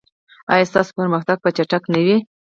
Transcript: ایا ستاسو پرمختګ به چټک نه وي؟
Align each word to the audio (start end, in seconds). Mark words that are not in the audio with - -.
ایا 0.53 0.69
ستاسو 0.71 0.91
پرمختګ 0.99 1.37
به 1.43 1.49
چټک 1.57 1.83
نه 1.93 1.99
وي؟ 2.05 2.17